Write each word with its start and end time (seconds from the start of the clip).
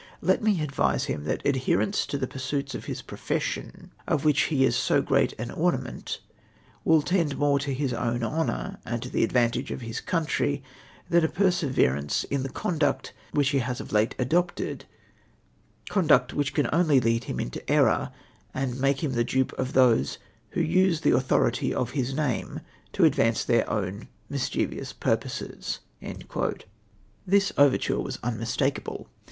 Let 0.21 0.41
me 0.41 0.63
advise 0.63 1.03
him 1.03 1.25
that 1.25 1.45
adherence 1.45 2.07
to 2.07 2.17
the 2.17 2.25
pivrsiiits 2.25 2.73
of 2.73 2.87
Ms 2.89 3.03
profession^ 3.03 3.89
of 4.07 4.25
which 4.25 4.41
he 4.45 4.65
is 4.65 4.75
so 4.75 4.99
great 4.99 5.33
an 5.39 5.51
ornament, 5.51 6.21
will 6.83 7.03
tend 7.03 7.37
more 7.37 7.59
to 7.59 7.71
his 7.71 7.91
owti 7.93 8.23
honour 8.23 8.79
and 8.83 9.03
to 9.03 9.09
the 9.11 9.23
ad 9.23 9.31
vantage 9.31 9.69
of 9.69 9.81
his 9.81 10.01
country, 10.01 10.63
than 11.07 11.23
a 11.23 11.27
perseverance 11.29 12.23
in 12.31 12.41
the 12.41 12.49
conduct 12.49 13.13
which 13.31 13.49
he 13.49 13.59
has 13.59 13.79
of 13.79 13.91
late 13.91 14.15
adopted, 14.17 14.85
conduct 15.87 16.33
whicli 16.35 16.55
can 16.55 16.69
only 16.73 16.99
lead 16.99 17.25
him 17.25 17.39
into 17.39 17.61
error, 17.71 18.11
and 18.55 18.81
make 18.81 19.03
him 19.03 19.11
the 19.13 19.23
dupe 19.23 19.53
of 19.59 19.73
those 19.73 20.17
who 20.53 20.61
use 20.61 21.01
the 21.01 21.15
authority 21.15 21.71
of 21.71 21.91
his 21.91 22.11
name 22.15 22.61
to 22.91 23.05
advance 23.05 23.43
their 23.45 23.69
own 23.69 24.07
mischievous 24.31 24.93
purposes." 24.93 25.77
This 27.27 27.51
overture 27.55 27.99
was 27.99 28.17
unmistakable. 28.23 29.07